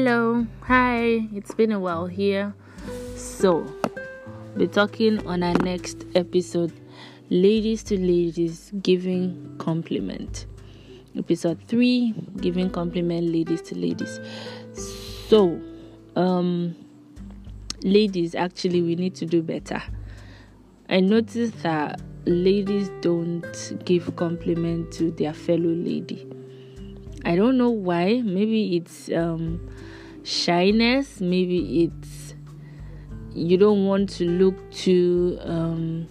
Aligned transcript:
Hello, 0.00 0.46
hi, 0.60 1.28
it's 1.34 1.52
been 1.52 1.72
a 1.72 1.80
while 1.80 2.06
here. 2.06 2.54
So, 3.16 3.66
we're 4.54 4.68
talking 4.68 5.26
on 5.26 5.42
our 5.42 5.54
next 5.54 6.04
episode 6.14 6.72
Ladies 7.30 7.82
to 7.82 7.98
Ladies 7.98 8.70
Giving 8.80 9.56
Compliment. 9.58 10.46
Episode 11.16 11.58
3 11.66 12.14
Giving 12.36 12.70
Compliment 12.70 13.32
Ladies 13.32 13.60
to 13.62 13.76
Ladies. 13.76 14.20
So, 15.26 15.60
um, 16.14 16.76
ladies, 17.82 18.36
actually, 18.36 18.82
we 18.82 18.94
need 18.94 19.16
to 19.16 19.26
do 19.26 19.42
better. 19.42 19.82
I 20.88 21.00
noticed 21.00 21.60
that 21.64 22.00
ladies 22.24 22.88
don't 23.00 23.82
give 23.84 24.14
compliment 24.14 24.92
to 24.92 25.10
their 25.10 25.32
fellow 25.34 25.74
lady. 25.74 26.24
I 27.24 27.34
don't 27.34 27.58
know 27.58 27.70
why. 27.70 28.22
Maybe 28.22 28.76
it's 28.76 29.10
um, 29.10 29.68
shyness. 30.28 31.20
Maybe 31.20 31.84
it's 31.84 32.34
you 33.32 33.56
don't 33.56 33.86
want 33.86 34.10
to 34.10 34.24
look 34.24 34.70
too 34.70 35.38
um, 35.42 36.06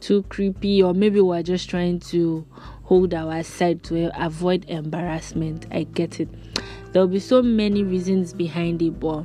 too 0.00 0.22
creepy, 0.24 0.82
or 0.82 0.94
maybe 0.94 1.20
we're 1.20 1.42
just 1.42 1.68
trying 1.68 2.00
to 2.00 2.46
hold 2.84 3.14
our 3.14 3.42
side 3.42 3.82
to 3.84 4.10
avoid 4.22 4.64
embarrassment. 4.68 5.66
I 5.72 5.84
get 5.84 6.20
it. 6.20 6.28
There'll 6.92 7.08
be 7.08 7.18
so 7.18 7.42
many 7.42 7.82
reasons 7.82 8.32
behind 8.32 8.80
it, 8.80 9.00
but 9.00 9.24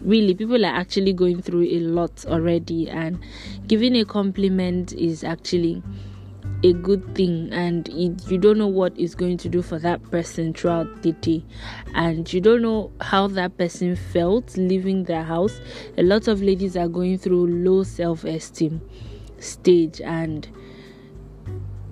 really 0.00 0.34
people 0.34 0.64
are 0.64 0.74
actually 0.74 1.12
going 1.12 1.42
through 1.42 1.64
a 1.64 1.80
lot 1.80 2.24
already 2.26 2.88
and 2.88 3.18
giving 3.66 3.96
a 3.96 4.04
compliment 4.04 4.92
is 4.92 5.24
actually 5.24 5.82
a 6.64 6.72
good 6.72 7.14
thing 7.14 7.52
and 7.52 7.90
it, 7.90 8.26
you 8.30 8.38
don't 8.38 8.56
know 8.56 8.66
what 8.66 8.98
is 8.98 9.14
going 9.14 9.36
to 9.36 9.50
do 9.50 9.60
for 9.60 9.78
that 9.78 10.02
person 10.10 10.54
throughout 10.54 11.02
the 11.02 11.12
day. 11.12 11.44
And 11.94 12.32
you 12.32 12.40
don't 12.40 12.62
know 12.62 12.90
how 13.02 13.28
that 13.28 13.58
person 13.58 13.94
felt 13.94 14.56
leaving 14.56 15.04
their 15.04 15.22
house. 15.22 15.60
A 15.98 16.02
lot 16.02 16.26
of 16.26 16.42
ladies 16.42 16.74
are 16.74 16.88
going 16.88 17.18
through 17.18 17.48
low 17.48 17.82
self-esteem 17.82 18.80
stage 19.38 20.00
and 20.00 20.48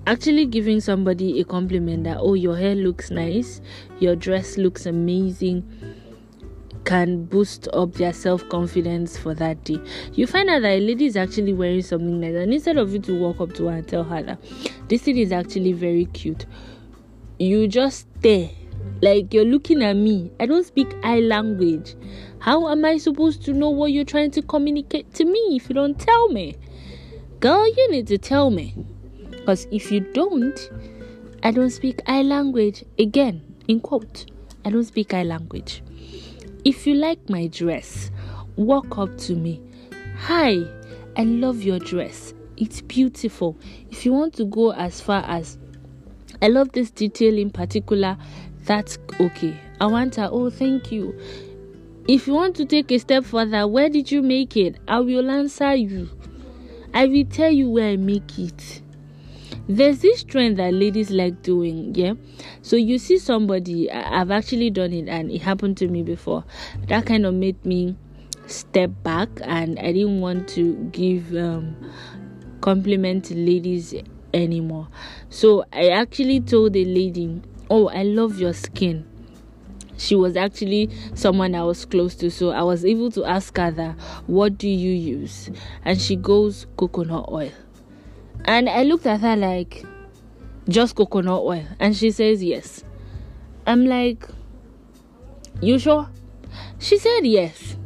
actually 0.07 0.47
giving 0.47 0.79
somebody 0.79 1.39
a 1.39 1.43
compliment 1.45 2.03
that 2.05 2.17
oh 2.19 2.33
your 2.33 2.57
hair 2.57 2.73
looks 2.73 3.11
nice. 3.11 3.61
Your 3.99 4.15
dress 4.15 4.57
looks 4.57 4.87
amazing 4.87 5.69
can 6.85 7.25
boost 7.25 7.67
up 7.73 7.93
their 7.93 8.13
self 8.13 8.47
confidence 8.49 9.17
for 9.17 9.33
that 9.35 9.63
day. 9.63 9.79
You 10.13 10.27
find 10.27 10.49
out 10.49 10.61
that 10.63 10.77
a 10.77 10.79
lady 10.79 11.05
is 11.05 11.15
actually 11.15 11.53
wearing 11.53 11.81
something 11.81 12.19
nice, 12.19 12.35
and 12.35 12.53
instead 12.53 12.77
of 12.77 12.93
you 12.93 12.99
to 12.99 13.19
walk 13.19 13.39
up 13.39 13.53
to 13.53 13.67
her 13.67 13.77
and 13.77 13.87
tell 13.87 14.03
her 14.03 14.21
that 14.23 14.39
this 14.87 15.03
thing 15.03 15.17
is 15.17 15.31
actually 15.31 15.73
very 15.73 16.05
cute, 16.05 16.45
you 17.39 17.67
just 17.67 18.07
stare 18.19 18.49
like 19.01 19.33
you're 19.33 19.45
looking 19.45 19.83
at 19.83 19.95
me. 19.95 20.31
I 20.39 20.45
don't 20.45 20.65
speak 20.65 20.93
eye 21.03 21.19
language. 21.19 21.95
How 22.39 22.69
am 22.69 22.85
I 22.85 22.97
supposed 22.97 23.43
to 23.45 23.53
know 23.53 23.69
what 23.69 23.91
you're 23.91 24.05
trying 24.05 24.31
to 24.31 24.41
communicate 24.41 25.13
to 25.15 25.25
me 25.25 25.39
if 25.55 25.69
you 25.69 25.75
don't 25.75 25.99
tell 25.99 26.29
me? 26.29 26.55
Girl, 27.39 27.67
you 27.67 27.91
need 27.91 28.07
to 28.07 28.17
tell 28.17 28.49
me. 28.49 28.75
Because 29.31 29.67
if 29.71 29.91
you 29.91 29.99
don't, 29.99 30.69
I 31.43 31.51
don't 31.51 31.69
speak 31.69 32.01
eye 32.07 32.21
language. 32.21 32.85
Again, 32.97 33.41
in 33.67 33.81
quote, 33.81 34.25
I 34.63 34.69
don't 34.69 34.85
speak 34.85 35.13
eye 35.13 35.23
language. 35.23 35.83
If 36.65 36.87
you 36.87 36.95
like 36.95 37.29
my 37.29 37.47
dress, 37.47 38.09
walk 38.55 38.97
up 38.97 39.17
to 39.17 39.35
me. 39.35 39.61
Hi, 40.19 40.63
I 41.17 41.25
love 41.25 41.61
your 41.61 41.77
dress. 41.77 42.33
It's 42.55 42.79
beautiful. 42.79 43.57
If 43.91 44.05
you 44.05 44.13
want 44.13 44.33
to 44.35 44.45
go 44.45 44.71
as 44.71 45.01
far 45.01 45.25
as 45.27 45.57
I 46.41 46.47
love 46.47 46.71
this 46.71 46.89
detail 46.89 47.37
in 47.37 47.49
particular, 47.49 48.17
that's 48.63 48.97
okay. 49.19 49.59
I 49.81 49.87
want 49.87 50.15
her, 50.15 50.29
oh, 50.31 50.49
thank 50.49 50.89
you. 50.89 51.19
If 52.07 52.27
you 52.27 52.33
want 52.33 52.55
to 52.55 52.65
take 52.65 52.93
a 52.93 52.97
step 52.97 53.25
further, 53.25 53.67
where 53.67 53.89
did 53.89 54.09
you 54.09 54.21
make 54.21 54.55
it? 54.55 54.77
I 54.87 55.01
will 55.01 55.29
answer 55.29 55.75
you. 55.75 56.09
I 56.93 57.07
will 57.07 57.25
tell 57.25 57.51
you 57.51 57.69
where 57.71 57.89
I 57.89 57.97
make 57.97 58.39
it 58.39 58.81
there's 59.67 59.99
this 59.99 60.23
trend 60.23 60.57
that 60.57 60.73
ladies 60.73 61.09
like 61.11 61.41
doing 61.41 61.93
yeah 61.95 62.13
so 62.61 62.75
you 62.75 62.97
see 62.97 63.17
somebody 63.17 63.89
i've 63.91 64.31
actually 64.31 64.69
done 64.69 64.93
it 64.93 65.07
and 65.07 65.31
it 65.31 65.41
happened 65.41 65.77
to 65.77 65.87
me 65.87 66.03
before 66.03 66.43
that 66.87 67.05
kind 67.05 67.25
of 67.25 67.33
made 67.33 67.63
me 67.65 67.95
step 68.47 68.91
back 69.03 69.29
and 69.43 69.79
i 69.79 69.91
didn't 69.91 70.19
want 70.19 70.47
to 70.47 70.75
give 70.91 71.33
um 71.35 71.75
compliment 72.61 73.25
to 73.25 73.35
ladies 73.35 73.93
anymore 74.33 74.87
so 75.29 75.63
i 75.73 75.89
actually 75.89 76.39
told 76.39 76.73
the 76.73 76.85
lady 76.85 77.41
oh 77.69 77.87
i 77.89 78.03
love 78.03 78.39
your 78.39 78.53
skin 78.53 79.05
she 79.97 80.15
was 80.15 80.35
actually 80.35 80.89
someone 81.13 81.55
I 81.55 81.63
was 81.63 81.85
close 81.85 82.15
to, 82.15 82.31
so 82.31 82.49
I 82.49 82.63
was 82.63 82.83
able 82.83 83.11
to 83.11 83.25
ask 83.25 83.55
her 83.57 83.71
that, 83.71 83.95
what 84.27 84.57
do 84.57 84.67
you 84.67 84.91
use? 84.91 85.49
And 85.85 86.01
she 86.01 86.15
goes, 86.15 86.65
coconut 86.77 87.29
oil. 87.31 87.51
And 88.45 88.69
I 88.69 88.83
looked 88.83 89.05
at 89.05 89.21
her 89.21 89.35
like, 89.35 89.85
just 90.67 90.95
coconut 90.95 91.41
oil. 91.41 91.65
And 91.79 91.95
she 91.95 92.11
says, 92.11 92.43
yes. 92.43 92.83
I'm 93.65 93.85
like, 93.85 94.27
you 95.61 95.79
sure? 95.79 96.09
She 96.79 96.97
said, 96.97 97.21
yes. 97.23 97.77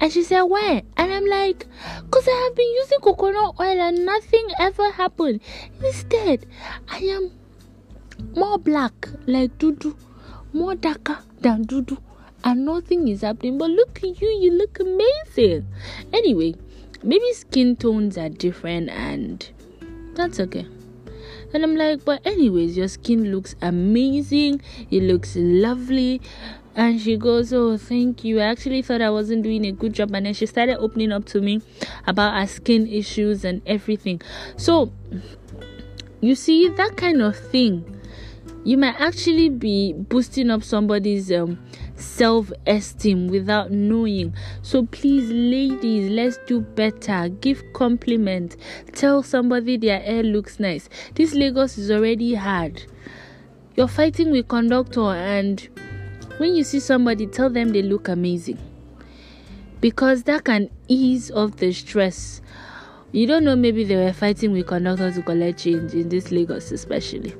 And 0.00 0.12
she 0.12 0.22
said, 0.22 0.42
why? 0.42 0.84
And 0.96 1.12
I'm 1.12 1.26
like, 1.26 1.66
because 2.04 2.28
I 2.28 2.44
have 2.44 2.54
been 2.54 2.70
using 2.74 2.98
coconut 3.00 3.54
oil 3.58 3.80
and 3.80 4.04
nothing 4.04 4.46
ever 4.60 4.92
happened. 4.92 5.40
Instead, 5.82 6.46
I 6.88 6.98
am 6.98 7.32
more 8.36 8.58
black, 8.58 9.08
like 9.26 9.58
Dudu, 9.58 9.96
more 10.52 10.74
darker 10.74 11.18
than 11.40 11.64
Dudu, 11.64 11.98
and 12.44 12.64
nothing 12.64 13.08
is 13.08 13.22
happening. 13.22 13.58
But 13.58 13.70
look 13.70 13.98
at 13.98 14.20
you, 14.20 14.28
you 14.28 14.52
look 14.52 14.78
amazing. 14.78 15.66
Anyway, 16.12 16.54
maybe 17.02 17.32
skin 17.32 17.76
tones 17.76 18.18
are 18.18 18.28
different 18.28 18.88
and 18.90 19.50
that's 20.14 20.40
okay. 20.40 20.66
And 21.54 21.64
i'm 21.64 21.76
like 21.76 22.04
but 22.04 22.20
anyways 22.26 22.76
your 22.76 22.88
skin 22.88 23.32
looks 23.32 23.54
amazing 23.62 24.60
it 24.90 25.02
looks 25.02 25.36
lovely. 25.36 26.20
And 26.74 27.00
she 27.00 27.16
goes 27.16 27.52
oh 27.52 27.76
thank 27.76 28.22
you. 28.22 28.40
I 28.40 28.44
actually 28.44 28.82
thought 28.82 29.00
i 29.00 29.10
wasn't 29.10 29.42
doing 29.42 29.64
a 29.64 29.72
good 29.72 29.92
job 29.92 30.14
and 30.14 30.26
then 30.26 30.34
she 30.34 30.46
started 30.46 30.78
opening 30.78 31.12
up 31.12 31.24
to 31.26 31.40
me 31.40 31.60
about 32.06 32.38
her 32.38 32.46
skin 32.46 32.86
issues 32.86 33.44
and 33.44 33.62
everything. 33.66 34.20
So 34.56 34.92
you 36.20 36.34
see 36.34 36.68
that 36.68 36.96
kind 36.96 37.22
of 37.22 37.36
thing 37.36 37.98
you 38.64 38.76
might 38.76 39.00
actually 39.00 39.48
be 39.48 39.94
boosting 39.94 40.50
up 40.50 40.62
somebody's 40.62 41.32
um, 41.32 41.58
self 41.98 42.52
esteem 42.66 43.28
without 43.28 43.70
knowing. 43.70 44.34
So 44.62 44.86
please, 44.86 45.30
ladies, 45.30 46.10
let's 46.10 46.38
do 46.46 46.60
better. 46.60 47.28
Give 47.28 47.62
compliment. 47.72 48.56
Tell 48.92 49.22
somebody 49.22 49.76
their 49.76 50.00
hair 50.00 50.22
looks 50.22 50.58
nice. 50.60 50.88
This 51.14 51.34
Lagos 51.34 51.78
is 51.78 51.90
already 51.90 52.34
hard. 52.34 52.84
You're 53.76 53.88
fighting 53.88 54.30
with 54.30 54.48
conductor, 54.48 55.00
and 55.00 55.60
when 56.38 56.54
you 56.54 56.64
see 56.64 56.80
somebody, 56.80 57.26
tell 57.26 57.50
them 57.50 57.68
they 57.70 57.82
look 57.82 58.08
amazing. 58.08 58.58
Because 59.80 60.24
that 60.24 60.44
can 60.44 60.70
ease 60.88 61.30
off 61.30 61.56
the 61.56 61.72
stress. 61.72 62.40
You 63.12 63.26
don't 63.26 63.44
know, 63.44 63.56
maybe 63.56 63.84
they 63.84 63.96
were 63.96 64.12
fighting 64.12 64.52
with 64.52 64.66
conductor 64.66 65.12
to 65.12 65.22
collect 65.22 65.60
change 65.60 65.94
in 65.94 66.08
this 66.08 66.30
Lagos, 66.30 66.72
especially. 66.72 67.34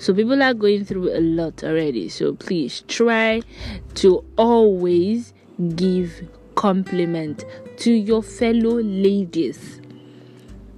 So 0.00 0.14
people 0.14 0.42
are 0.42 0.54
going 0.54 0.86
through 0.86 1.14
a 1.14 1.20
lot 1.20 1.62
already. 1.62 2.08
So 2.08 2.32
please 2.32 2.82
try 2.88 3.42
to 3.96 4.24
always 4.38 5.34
give 5.76 6.26
compliment 6.54 7.44
to 7.76 7.92
your 7.92 8.22
fellow 8.22 8.80
ladies. 8.80 9.78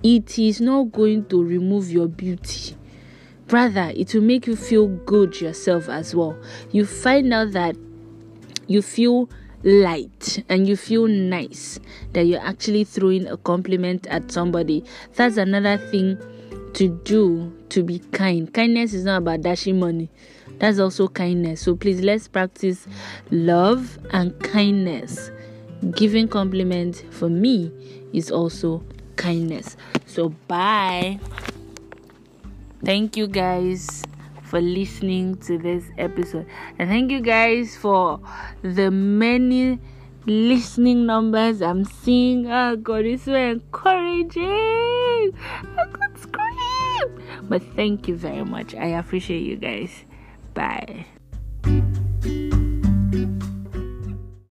It 0.02 0.40
is 0.40 0.60
not 0.60 0.90
going 0.90 1.26
to 1.26 1.40
remove 1.40 1.88
your 1.88 2.08
beauty. 2.08 2.76
Rather, 3.48 3.92
it 3.94 4.12
will 4.12 4.22
make 4.22 4.48
you 4.48 4.56
feel 4.56 4.88
good 4.88 5.40
yourself 5.40 5.88
as 5.88 6.16
well. 6.16 6.36
You 6.72 6.84
find 6.84 7.32
out 7.32 7.52
that 7.52 7.76
you 8.66 8.82
feel 8.82 9.30
light 9.62 10.42
and 10.48 10.66
you 10.66 10.76
feel 10.76 11.06
nice 11.06 11.78
that 12.12 12.26
you're 12.26 12.40
actually 12.40 12.82
throwing 12.82 13.28
a 13.28 13.36
compliment 13.36 14.08
at 14.08 14.32
somebody. 14.32 14.82
That's 15.14 15.36
another 15.36 15.76
thing 15.76 16.18
to 16.82 16.88
do 16.88 17.52
to 17.68 17.84
be 17.84 18.00
kind. 18.10 18.52
Kindness 18.52 18.92
is 18.92 19.04
not 19.04 19.18
about 19.18 19.42
dashing 19.42 19.78
money. 19.78 20.10
That's 20.58 20.80
also 20.80 21.06
kindness. 21.06 21.60
So 21.60 21.76
please 21.76 22.00
let's 22.00 22.26
practice 22.26 22.88
love 23.30 24.00
and 24.10 24.36
kindness. 24.40 25.30
Giving 25.94 26.26
compliments 26.26 27.04
for 27.10 27.28
me 27.28 27.70
is 28.12 28.32
also 28.32 28.82
kindness. 29.14 29.76
So 30.06 30.30
bye. 30.48 31.20
Thank 32.84 33.16
you 33.16 33.28
guys 33.28 34.02
for 34.42 34.60
listening 34.60 35.36
to 35.42 35.58
this 35.58 35.84
episode. 35.98 36.46
And 36.80 36.90
thank 36.90 37.12
you 37.12 37.20
guys 37.20 37.76
for 37.76 38.18
the 38.62 38.90
many 38.90 39.78
listening 40.26 41.06
numbers 41.06 41.62
I'm 41.62 41.84
seeing. 41.84 42.50
Oh 42.50 42.74
God, 42.74 43.04
it's 43.04 43.22
so 43.22 43.34
encouraging. 43.34 44.42
Ah, 45.78 46.01
But 47.52 47.62
thank 47.76 48.08
you 48.08 48.16
very 48.16 48.46
much. 48.46 48.74
I 48.74 48.96
appreciate 48.96 49.42
you 49.42 49.56
guys. 49.56 50.06
Bye. 50.54 51.04